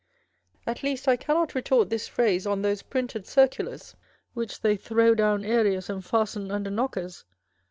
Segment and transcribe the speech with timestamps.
[0.65, 3.95] At least I cannot retort this phrase on those printed circulars
[4.33, 7.23] which they throw down areas and fasten under knockers.